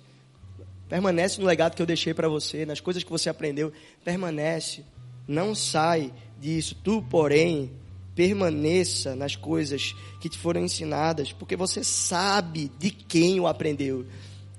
[0.88, 3.72] Permanece no legado que eu deixei para você, nas coisas que você aprendeu.
[4.04, 4.84] Permanece.
[5.28, 6.76] Não sai disso.
[6.84, 7.72] Tu, porém,
[8.14, 14.06] permaneça nas coisas que te foram ensinadas, porque você sabe de quem o aprendeu.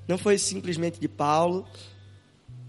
[0.09, 1.65] Não foi simplesmente de Paulo,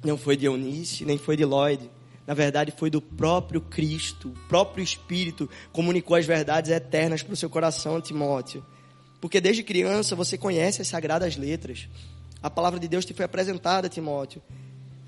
[0.03, 1.89] não foi de Eunice, nem foi de Lloyd.
[2.27, 7.37] Na verdade, foi do próprio Cristo, o próprio Espírito comunicou as verdades eternas para o
[7.37, 8.65] seu coração, Timóteo.
[9.21, 11.87] Porque desde criança você conhece as sagradas letras.
[12.43, 14.41] a palavra de Deus te foi apresentada, Timóteo.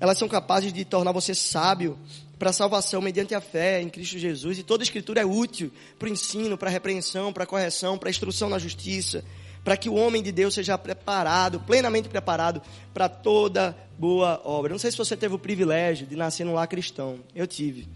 [0.00, 1.98] Elas são capazes de tornar você sábio
[2.38, 4.58] para a salvação mediante a fé em Cristo Jesus.
[4.58, 8.08] E toda escritura é útil para o ensino, para a repreensão, para a correção, para
[8.08, 9.22] a instrução na justiça,
[9.64, 12.62] para que o homem de Deus seja preparado, plenamente preparado
[12.94, 14.72] para toda boa obra.
[14.72, 17.20] Não sei se você teve o privilégio de nascer num lar cristão.
[17.34, 17.86] Eu tive.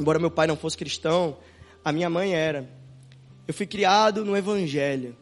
[0.00, 1.36] Embora meu pai não fosse cristão,
[1.84, 2.68] a minha mãe era.
[3.46, 5.14] Eu fui criado no evangelho,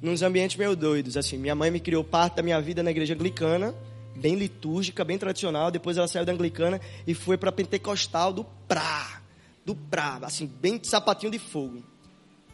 [0.00, 1.36] nos ambientes meio doidos, assim.
[1.36, 3.74] Minha mãe me criou parte da minha vida na igreja anglicana,
[4.16, 5.70] bem litúrgica, bem tradicional.
[5.70, 9.20] Depois ela saiu da anglicana e foi para pentecostal do Prá,
[9.66, 11.82] do Prá, assim, bem sapatinho de fogo.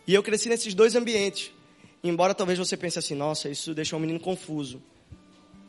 [0.07, 1.53] E eu cresci nesses dois ambientes.
[2.05, 4.83] Embora talvez você pense assim, nossa, isso deixou um menino confuso.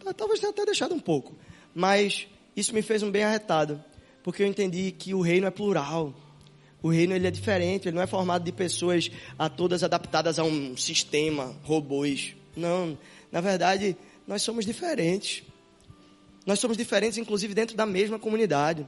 [0.03, 1.33] Tá, talvez tenha até deixado um pouco.
[1.73, 2.27] Mas
[2.57, 3.81] isso me fez um bem arretado.
[4.21, 6.13] Porque eu entendi que o reino é plural.
[6.83, 9.09] O reino ele é diferente, ele não é formado de pessoas
[9.39, 12.35] a todas adaptadas a um sistema, robôs.
[12.55, 12.97] Não,
[13.31, 13.95] na verdade,
[14.27, 15.41] nós somos diferentes.
[16.45, 18.87] Nós somos diferentes, inclusive, dentro da mesma comunidade.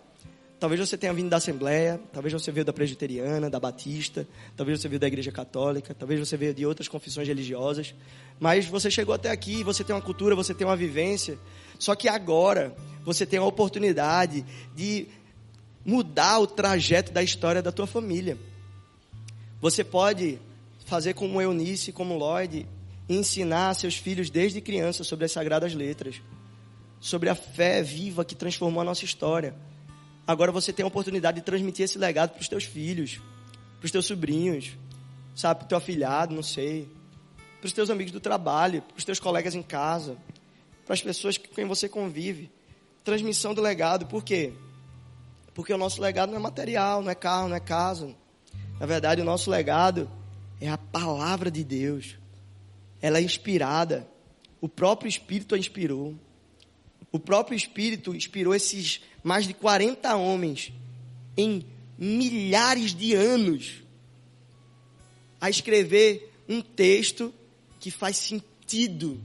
[0.59, 4.87] Talvez você tenha vindo da Assembleia, talvez você veio da Presbiteriana, da Batista, talvez você
[4.87, 7.93] veio da Igreja Católica, talvez você veio de outras confissões religiosas,
[8.39, 11.37] mas você chegou até aqui, você tem uma cultura, você tem uma vivência.
[11.77, 14.43] Só que agora você tem a oportunidade
[14.75, 15.07] de
[15.85, 18.35] mudar o trajeto da história da tua família.
[19.61, 20.39] Você pode
[20.85, 22.67] fazer como Eunice, como Lloyd,
[23.07, 26.19] ensinar seus filhos desde criança sobre as sagradas letras,
[26.99, 29.53] sobre a fé viva que transformou a nossa história.
[30.27, 33.21] Agora você tem a oportunidade de transmitir esse legado para os teus filhos,
[33.79, 34.73] para os teus sobrinhos,
[35.33, 36.89] sabe, para o teu afilhado, não sei,
[37.61, 40.17] para os teus amigos do trabalho, para os teus colegas em casa,
[40.85, 42.51] para as pessoas com quem você convive.
[43.05, 44.51] Transmissão do legado, por quê?
[45.53, 48.13] Porque o nosso legado não é material, não é carro, não é casa.
[48.79, 50.11] Na verdade, o nosso legado
[50.59, 52.17] é a palavra de Deus.
[53.01, 54.07] Ela é inspirada.
[54.59, 56.15] O próprio Espírito a inspirou.
[57.11, 60.71] O próprio Espírito inspirou esses mais de 40 homens
[61.35, 61.65] em
[61.97, 63.83] milhares de anos
[65.41, 67.33] a escrever um texto
[67.77, 69.19] que faz sentido,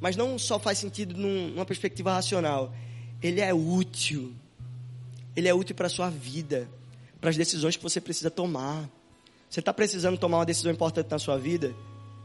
[0.00, 2.72] mas não só faz sentido numa perspectiva racional,
[3.20, 4.32] ele é útil.
[5.34, 6.70] Ele é útil para a sua vida,
[7.20, 8.88] para as decisões que você precisa tomar.
[9.48, 11.74] Você está precisando tomar uma decisão importante na sua vida?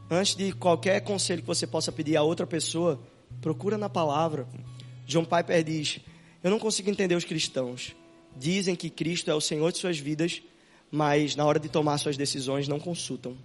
[0.08, 3.00] Antes de qualquer conselho que você possa pedir a outra pessoa,
[3.40, 4.46] procura na palavra.
[5.06, 6.00] John Piper diz:
[6.42, 7.94] Eu não consigo entender os cristãos.
[8.36, 10.42] Dizem que Cristo é o Senhor de suas vidas,
[10.90, 13.36] mas na hora de tomar suas decisões não consultam.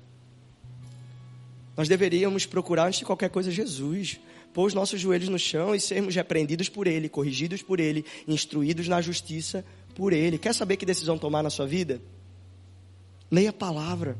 [1.76, 4.20] Nós deveríamos procurar, antes de qualquer coisa, Jesus.
[4.54, 8.88] Pôr os nossos joelhos no chão e sermos repreendidos por Ele, corrigidos por Ele, instruídos
[8.88, 9.66] na justiça
[9.96, 10.38] por Ele.
[10.38, 12.02] Quer saber que decisão tomar na sua vida?
[13.32, 14.18] Leia a palavra.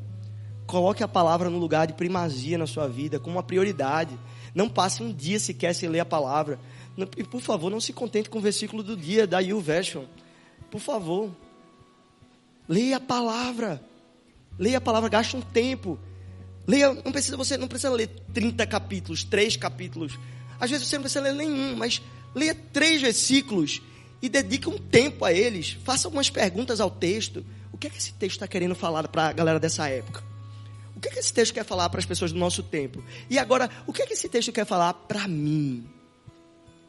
[0.66, 4.18] Coloque a palavra no lugar de primazia na sua vida, como uma prioridade.
[4.54, 6.58] Não passe um dia sequer sem ler a palavra.
[7.16, 10.04] E por favor, não se contente com o versículo do dia da You Version.
[10.70, 11.30] Por favor.
[12.68, 13.82] Leia a palavra.
[14.58, 15.98] Leia a palavra, gaste um tempo.
[16.66, 20.18] Leia, não precisa você não precisa ler 30 capítulos, 3 capítulos.
[20.60, 22.00] Às vezes você não precisa ler nenhum, mas
[22.34, 23.82] leia três versículos
[24.20, 25.76] e dedique um tempo a eles.
[25.84, 27.44] Faça algumas perguntas ao texto.
[27.72, 30.22] O que é que esse texto está querendo falar para a galera dessa época?
[30.94, 33.02] O que é que esse texto quer falar para as pessoas do nosso tempo?
[33.28, 35.84] E agora, o que é que esse texto quer falar para mim?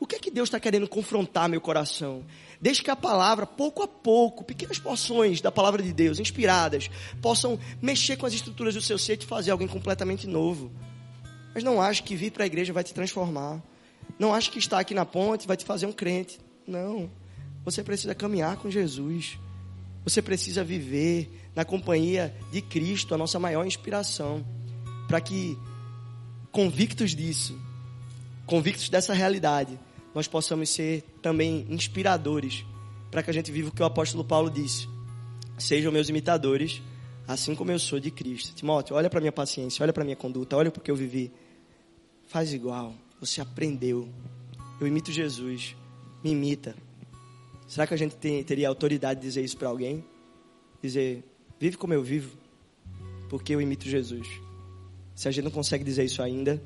[0.03, 2.25] O que é que Deus está querendo confrontar meu coração?
[2.59, 6.91] Deixe que a palavra, pouco a pouco, pequenas porções da palavra de Deus, inspiradas,
[7.21, 10.69] possam mexer com as estruturas do seu ser e fazer alguém completamente novo.
[11.55, 13.63] Mas não ache que vir para a igreja vai te transformar.
[14.19, 16.37] Não ache que estar aqui na ponte vai te fazer um crente.
[16.67, 17.09] Não.
[17.63, 19.39] Você precisa caminhar com Jesus.
[20.03, 24.45] Você precisa viver na companhia de Cristo, a nossa maior inspiração.
[25.07, 25.57] Para que,
[26.51, 27.57] convictos disso,
[28.45, 29.79] convictos dessa realidade,
[30.13, 32.65] nós possamos ser também inspiradores
[33.09, 34.87] para que a gente viva o que o apóstolo Paulo disse.
[35.57, 36.81] Sejam meus imitadores,
[37.27, 38.55] assim como eu sou de Cristo.
[38.55, 41.31] Timóteo, olha para minha paciência, olha para minha conduta, olha porque eu vivi.
[42.27, 42.93] Faz igual.
[43.19, 44.09] Você aprendeu.
[44.79, 45.75] Eu imito Jesus.
[46.23, 46.75] Me imita.
[47.67, 50.03] Será que a gente tem, teria autoridade de dizer isso para alguém?
[50.81, 51.23] Dizer,
[51.59, 52.37] vive como eu vivo,
[53.29, 54.27] porque eu imito Jesus.
[55.15, 56.61] Se a gente não consegue dizer isso ainda,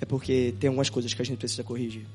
[0.00, 2.06] é porque tem algumas coisas que a gente precisa corrigir.